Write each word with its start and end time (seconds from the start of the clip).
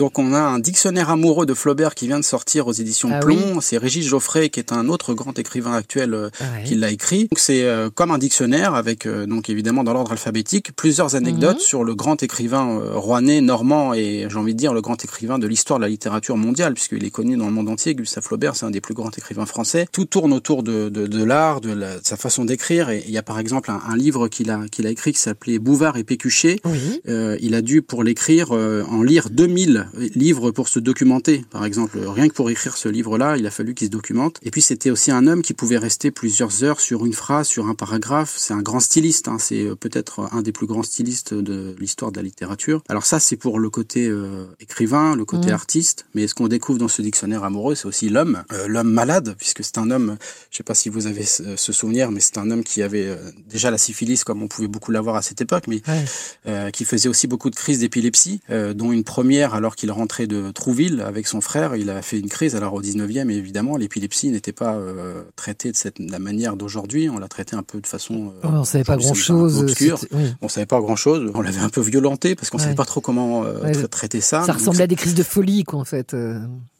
Donc 0.00 0.16
on 0.20 0.32
a 0.32 0.38
un 0.38 0.60
dictionnaire 0.60 1.10
amoureux 1.10 1.44
de 1.44 1.54
Flaubert 1.54 1.96
qui 1.96 2.06
vient 2.06 2.20
de 2.20 2.24
sortir 2.24 2.68
aux 2.68 2.72
éditions 2.72 3.08
Ah 3.12 3.18
Plomb. 3.18 3.60
C'est 3.60 3.78
Régis 3.78 4.06
Geoffrey 4.06 4.48
qui 4.48 4.60
est 4.60 4.70
un 4.70 4.88
autre 4.88 5.12
grand 5.12 5.36
écrivain 5.40 5.72
actuel 5.72 6.14
euh, 6.14 6.30
Ouais. 6.40 6.62
qui 6.64 6.76
l'a 6.76 6.92
écrit. 6.92 7.22
Donc 7.22 7.40
c'est 7.40 7.64
euh, 7.64 7.90
comme 7.92 8.12
un 8.12 8.18
dictionnaire 8.18 8.74
avec 8.74 9.06
euh, 9.06 9.26
donc 9.26 9.50
évidemment 9.50 9.82
dans 9.82 9.92
l'ordre 9.92 10.12
alphabétique 10.12 10.70
plusieurs 10.76 11.16
anecdotes 11.16 11.56
Mhm. 11.56 11.60
sur 11.62 11.82
le 11.82 11.96
grand 11.96 12.22
écrivain 12.22 12.78
euh, 12.78 12.92
rouennais, 12.96 13.40
normand 13.40 13.92
et 13.92 14.28
j'ai 14.30 14.36
envie 14.36 14.54
de 14.54 14.58
dire 14.60 14.72
le 14.72 14.80
grand 14.82 15.02
écrivain 15.04 15.40
de 15.40 15.48
l'histoire 15.48 15.80
de 15.80 15.84
la 15.84 15.88
littérature 15.88 16.36
mondiale 16.36 16.74
puisqu'il 16.74 17.02
est 17.04 17.10
connu 17.10 17.36
dans 17.36 17.46
le 17.46 17.52
monde 17.52 17.68
entier. 17.68 17.96
Gustave 17.96 18.22
Flaubert, 18.22 18.54
c'est 18.54 18.66
un 18.66 18.70
des 18.70 18.80
plus 18.80 18.94
grands 18.94 19.10
écrivains 19.10 19.46
français. 19.46 19.88
Tout 19.90 20.04
tourne 20.04 20.32
autour 20.32 20.62
de, 20.62 20.90
de, 20.90 21.08
de 21.08 21.24
l'art, 21.24 21.60
de, 21.60 21.72
la- 21.72 21.98
de 21.98 22.06
sa 22.06 22.16
façon 22.16 22.44
d'écrire 22.44 22.90
et 22.90 23.02
il 23.04 23.10
y 23.12 23.18
a 23.18 23.24
par 23.24 23.40
exemple 23.40 23.68
un, 23.72 23.80
un 23.88 23.96
livre 23.96 24.28
qu'il 24.28 24.52
a 24.52 24.60
qu'il 24.70 24.86
a 24.86 24.90
écrit 24.90 25.12
qui 25.12 25.18
s'appelait 25.20 25.58
Bouvard 25.58 25.96
et 25.96 26.04
Pécuchet 26.04 26.60
Oui. 26.64 27.00
euh, 27.08 27.36
il 27.40 27.56
a 27.56 27.62
dû, 27.62 27.82
pour 27.82 28.04
l'écrire, 28.04 28.52
en 28.52 29.02
lire 29.02 29.28
2000 29.30 29.87
livres 30.14 30.50
pour 30.50 30.68
se 30.68 30.78
documenter. 30.78 31.44
Par 31.50 31.64
exemple, 31.64 31.98
rien 31.98 32.28
que 32.28 32.34
pour 32.34 32.50
écrire 32.50 32.76
ce 32.76 32.88
livre-là, 32.88 33.36
il 33.36 33.46
a 33.46 33.50
fallu 33.50 33.74
qu'il 33.74 33.86
se 33.88 33.90
documente. 33.92 34.38
Et 34.42 34.50
puis, 34.50 34.62
c'était 34.62 34.90
aussi 34.90 35.10
un 35.10 35.26
homme 35.26 35.42
qui 35.42 35.54
pouvait 35.54 35.78
rester 35.78 36.10
plusieurs 36.10 36.64
heures 36.64 36.80
sur 36.80 37.04
une 37.06 37.12
phrase, 37.12 37.46
sur 37.48 37.66
un 37.68 37.74
paragraphe. 37.74 38.34
C'est 38.36 38.54
un 38.54 38.62
grand 38.62 38.80
styliste. 38.80 39.28
Hein. 39.28 39.38
C'est 39.38 39.62
euh, 39.66 39.74
peut-être 39.74 40.28
un 40.32 40.42
des 40.42 40.52
plus 40.52 40.66
grands 40.66 40.82
stylistes 40.82 41.34
de 41.34 41.74
l'histoire 41.78 42.12
de 42.12 42.16
la 42.16 42.22
littérature. 42.22 42.82
Alors 42.88 43.04
ça, 43.06 43.20
c'est 43.20 43.36
pour 43.36 43.58
le 43.58 43.70
côté 43.70 44.06
euh, 44.08 44.46
écrivain, 44.60 45.16
le 45.16 45.24
côté 45.24 45.48
Mhm. 45.48 45.54
artiste. 45.54 46.06
Mais 46.14 46.26
ce 46.26 46.34
qu'on 46.34 46.48
découvre 46.48 46.78
dans 46.78 46.88
ce 46.88 47.02
dictionnaire 47.02 47.44
amoureux, 47.44 47.74
c'est 47.74 47.86
aussi 47.86 48.08
l'homme, 48.08 48.42
euh, 48.52 48.66
l'homme 48.68 48.90
malade, 48.90 49.34
puisque 49.38 49.62
c'est 49.64 49.78
un 49.78 49.90
homme. 49.90 50.16
Je 50.50 50.56
sais 50.56 50.62
pas 50.64 50.74
si 50.74 50.88
vous 50.88 51.06
avez 51.06 51.24
ce, 51.24 51.56
souvenir, 51.72 52.10
mais 52.10 52.20
c'est 52.20 52.38
un 52.38 52.50
homme 52.50 52.64
qui 52.64 52.82
avait 52.82 53.06
euh, 53.06 53.16
déjà 53.48 53.70
la 53.70 53.78
syphilis, 53.78 54.24
comme 54.24 54.42
on 54.42 54.48
pouvait 54.48 54.68
beaucoup 54.68 54.90
l'avoir 54.90 55.16
à 55.16 55.22
cette 55.22 55.40
époque, 55.40 55.64
mais 55.68 55.82
Ouais. 55.88 56.04
euh, 56.46 56.70
qui 56.70 56.84
faisait 56.84 57.08
aussi 57.08 57.26
beaucoup 57.26 57.50
de 57.50 57.54
crises 57.56 57.78
d'épilepsie, 57.80 58.40
euh, 58.50 58.74
dont 58.74 58.90
une 58.92 59.04
première 59.04 59.54
alors 59.54 59.76
qu'il 59.78 59.92
rentrait 59.92 60.26
de 60.26 60.50
Trouville 60.50 61.00
avec 61.06 61.28
son 61.28 61.40
frère. 61.40 61.76
Il 61.76 61.88
a 61.88 62.02
fait 62.02 62.18
une 62.18 62.28
crise 62.28 62.56
alors 62.56 62.74
au 62.74 62.82
19e, 62.82 63.30
et 63.30 63.36
évidemment, 63.36 63.76
l'épilepsie 63.76 64.28
n'était 64.30 64.50
pas 64.52 64.74
euh, 64.74 65.22
traitée 65.36 65.70
de, 65.70 65.76
cette, 65.76 66.00
de 66.04 66.10
la 66.10 66.18
manière 66.18 66.56
d'aujourd'hui. 66.56 67.08
On 67.08 67.18
l'a 67.18 67.28
traitée 67.28 67.54
un 67.54 67.62
peu 67.62 67.80
de 67.80 67.86
façon... 67.86 68.32
euh, 68.44 68.48
Ouais, 68.48 68.56
on 68.58 68.64
savait 68.64 68.82
pas 68.82 68.96
aujourd'hui, 68.96 69.22
grand 69.22 69.26
ça 69.26 69.32
me 69.32 69.38
paraît 69.38 69.44
un 69.44 69.48
chose. 69.48 69.58
peu 69.60 69.70
obscur. 69.70 69.98
Oui. 70.12 70.34
On 70.42 70.48
savait 70.48 70.66
pas 70.66 70.80
grand-chose. 70.80 71.30
On 71.32 71.40
l'avait 71.42 71.60
un 71.60 71.68
peu 71.68 71.80
violenté 71.80 72.34
parce 72.34 72.50
qu'on 72.50 72.58
Ouais. 72.58 72.64
savait 72.64 72.74
pas 72.74 72.84
trop 72.86 73.00
comment 73.00 73.44
euh, 73.44 73.60
Ouais. 73.62 73.70
tra- 73.72 73.86
traiter 73.88 74.20
ça. 74.20 74.40
Ça 74.40 74.48
Donc, 74.48 74.56
ressemblait 74.58 74.82
à 74.82 74.86
des 74.88 74.96
crises 74.96 75.14
de 75.14 75.22
folie, 75.22 75.62
quoi, 75.62 75.78
en 75.78 75.84
fait. 75.84 76.12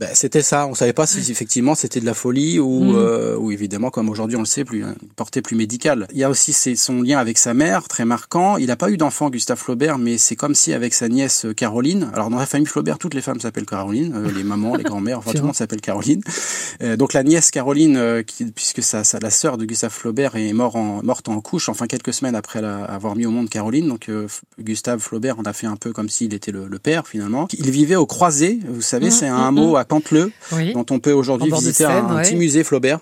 Ben, 0.00 0.08
c'était 0.14 0.42
ça. 0.42 0.66
On 0.66 0.74
savait 0.74 0.92
pas 0.94 1.06
si 1.06 1.30
effectivement 1.30 1.74
c'était 1.74 2.00
de 2.00 2.06
la 2.06 2.14
folie 2.14 2.58
ou, 2.58 2.84
Mm. 2.84 2.94
euh, 2.96 3.36
ou 3.36 3.52
évidemment, 3.52 3.90
comme 3.90 4.08
aujourd'hui 4.08 4.36
on 4.36 4.40
le 4.40 4.46
sait, 4.46 4.64
plus 4.64 4.80
une 4.80 4.94
portée 5.14 5.42
plus 5.42 5.56
médicale. 5.56 6.08
Il 6.12 6.18
y 6.18 6.24
a 6.24 6.30
aussi 6.30 6.52
c'est 6.54 6.74
son 6.74 7.02
lien 7.02 7.18
avec 7.18 7.36
sa 7.38 7.52
mère, 7.54 7.86
très 7.86 8.04
marquant. 8.06 8.56
Il 8.56 8.66
n'a 8.68 8.76
pas 8.76 8.90
eu 8.90 8.96
d'enfant, 8.96 9.28
Gustave 9.30 9.58
Flaubert, 9.58 9.98
mais 9.98 10.16
c'est 10.18 10.36
comme 10.36 10.54
si 10.54 10.72
avec 10.72 10.94
sa 10.94 11.08
nièce 11.08 11.44
euh, 11.44 11.52
Caroline. 11.52 12.10
Alors 12.14 12.30
dans 12.30 12.38
la 12.38 12.46
famille 12.46 12.66
Flaubert, 12.66 12.98
toutes 12.98 13.12
les 13.14 13.20
femmes 13.20 13.40
s'appellent 13.40 13.66
Caroline, 13.66 14.14
euh, 14.16 14.32
les 14.32 14.42
mamans, 14.42 14.74
les 14.74 14.84
grands-mères, 14.84 15.18
enfin 15.18 15.32
tout 15.32 15.38
le 15.38 15.44
monde 15.44 15.54
s'appelle 15.54 15.80
Caroline. 15.82 16.22
Euh, 16.82 16.96
donc 16.96 17.12
la 17.12 17.22
nièce 17.22 17.50
Caroline, 17.50 17.96
euh, 17.98 18.22
qui, 18.22 18.46
puisque 18.46 18.82
sa, 18.82 19.04
sa- 19.04 19.18
la 19.20 19.30
sœur 19.30 19.58
de 19.58 19.66
Gustave 19.66 19.92
Flaubert 19.92 20.34
est 20.36 20.52
mort 20.54 20.76
en, 20.76 21.02
morte 21.02 21.28
en 21.28 21.38
couche, 21.42 21.68
enfin 21.68 21.86
quelques 21.86 22.14
semaines 22.14 22.34
après 22.34 22.62
la- 22.62 22.84
avoir 22.84 23.16
mis 23.16 23.26
au 23.26 23.30
monde 23.30 23.50
Caroline. 23.50 23.86
Donc 23.88 24.08
euh, 24.08 24.26
Gustave 24.58 25.00
Flaubert 25.00 25.38
en 25.38 25.42
a 25.42 25.52
fait 25.52 25.66
un 25.66 25.76
peu 25.76 25.92
comme 25.92 26.08
s'il 26.08 26.32
était 26.32 26.52
le, 26.52 26.66
le 26.66 26.78
père 26.78 27.06
finalement. 27.06 27.46
Il 27.52 27.70
vivait 27.70 27.96
au 27.96 28.06
Croisé, 28.06 28.58
vous 28.66 28.80
savez, 28.80 29.06
Mhm, 29.06 29.10
c'est 29.12 29.26
un 29.28 29.36
mhm, 29.50 29.58
hameau 29.58 29.76
à 29.76 29.84
Canteleu 29.90 30.32
Oui. 30.52 30.72
dont 30.72 30.86
on 30.90 30.98
peut 31.00 31.12
aujourd'hui 31.12 31.50
visiter 31.52 31.84
Seine, 31.84 32.06
un, 32.06 32.16
ouais. 32.16 32.22
petit 32.22 32.36
musée 32.36 32.64
Flaubert. 32.64 33.00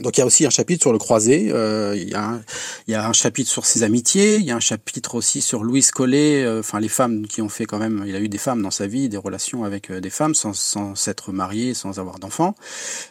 Donc 0.00 0.16
il 0.16 0.20
y 0.20 0.22
a 0.22 0.26
aussi 0.26 0.46
un 0.46 0.50
chapitre 0.50 0.82
sur 0.82 0.92
le 0.92 0.98
croisé, 0.98 1.50
euh, 1.52 1.94
il, 1.96 2.08
y 2.08 2.14
a 2.14 2.24
un, 2.24 2.42
il 2.86 2.92
y 2.92 2.94
a 2.94 3.06
un 3.06 3.12
chapitre 3.12 3.50
sur 3.50 3.66
ses 3.66 3.82
amitiés, 3.82 4.36
il 4.36 4.44
y 4.44 4.50
a 4.50 4.56
un 4.56 4.60
chapitre 4.60 5.14
aussi 5.14 5.40
sur 5.40 5.64
Louise 5.64 5.90
Collet, 5.90 6.44
euh, 6.44 6.60
enfin 6.60 6.80
les 6.80 6.88
femmes 6.88 7.26
qui 7.26 7.42
ont 7.42 7.48
fait 7.48 7.66
quand 7.66 7.78
même, 7.78 8.04
il 8.06 8.14
a 8.14 8.20
eu 8.20 8.28
des 8.28 8.38
femmes 8.38 8.62
dans 8.62 8.70
sa 8.70 8.86
vie, 8.86 9.08
des 9.08 9.16
relations 9.16 9.64
avec 9.64 9.90
euh, 9.90 10.00
des 10.00 10.10
femmes 10.10 10.34
sans, 10.34 10.54
sans 10.54 10.94
s'être 10.94 11.32
marié, 11.32 11.74
sans 11.74 11.98
avoir 11.98 12.18
d'enfants. 12.18 12.54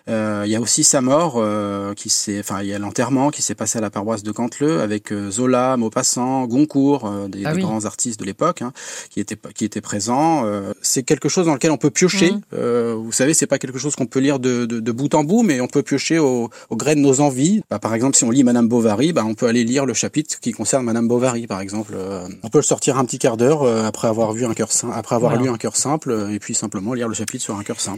Euh, 0.10 0.44
il 0.46 0.52
y 0.52 0.56
a 0.56 0.62
aussi 0.62 0.84
sa 0.84 1.02
mort, 1.02 1.36
euh, 1.38 1.94
qui 1.94 2.10
s'est, 2.10 2.40
enfin 2.40 2.62
il 2.62 2.70
y 2.70 2.74
a 2.74 2.80
l'enterrement 2.80 3.32
qui 3.32 3.42
s'est 3.42 3.56
passé 3.56 3.78
à 3.78 3.82
la 3.82 3.90
paroisse 3.90 4.24
de 4.24 4.31
Canteleu 4.31 4.81
avec 4.81 5.12
Zola, 5.30 5.78
Maupassant, 5.78 6.46
Goncourt, 6.47 7.06
euh, 7.06 7.28
des, 7.28 7.46
Ah 7.46 7.53
des 7.53 7.62
grands 7.62 7.86
artistes 7.86 8.20
de 8.20 8.26
l'époque 8.26 8.62
hein, 8.62 8.72
qui 9.09 9.20
étaient 9.20 9.38
qui 9.56 9.66
étaient 9.66 9.81
présents. 9.81 10.44
Euh, 10.46 10.74
c'est 10.81 11.03
quelque 11.03 11.30
chose 11.30 11.46
dans 11.46 11.53
lequel 11.53 11.72
on 11.72 11.78
peut 11.78 11.90
piocher. 11.90 12.34
Euh, 12.53 12.96
vous 12.97 13.12
savez, 13.12 13.34
c'est 13.34 13.47
pas 13.47 13.59
quelque 13.59 13.80
chose 13.80 13.96
qu'on 13.96 14.06
peut 14.06 14.20
lire 14.20 14.40
de, 14.40 14.66
de, 14.66 14.80
de 14.80 14.92
bout 14.92 15.14
en 15.14 15.24
bout, 15.24 15.44
mais 15.44 15.62
on 15.62 15.68
peut 15.68 15.84
piocher 15.84 16.20
au, 16.20 16.50
au 16.70 16.76
gré 16.78 16.96
de 16.96 17.02
nos 17.02 17.20
envies. 17.20 17.62
Bah, 17.70 17.80
par 17.80 17.94
exemple, 17.94 18.16
si 18.16 18.24
on 18.24 18.32
lit 18.32 18.44
Madame 18.44 18.68
Bovary, 18.68 19.12
bah, 19.14 19.24
on 19.26 19.34
peut 19.34 19.48
aller 19.48 19.64
lire 19.64 19.86
le 19.86 19.94
chapitre 19.94 20.40
qui 20.40 20.52
concerne 20.52 20.86
Madame 20.86 21.08
Bovary, 21.08 21.48
par 21.48 21.60
exemple. 21.60 21.94
Euh, 21.96 22.28
on 22.44 22.50
peut 22.50 22.60
le 22.60 22.64
sortir 22.64 22.98
un 22.98 23.06
petit 23.06 23.20
quart 23.20 23.36
d'heure 23.38 23.64
euh, 23.64 23.84
après 23.86 24.08
avoir 24.08 24.32
vu 24.34 24.46
un 24.46 24.54
cœur 24.54 24.72
sim- 24.72 24.92
après 24.94 25.16
avoir 25.16 25.32
Voilà. 25.32 25.46
lu 25.46 25.54
un 25.54 25.58
cœur 25.58 25.76
simple, 25.76 26.12
euh, 26.12 26.30
et 26.34 26.40
puis 26.40 26.54
simplement 26.54 26.94
lire 26.94 27.08
le 27.08 27.14
chapitre 27.14 27.44
sur 27.44 27.56
un 27.58 27.64
cœur 27.64 27.80
simple. 27.80 27.96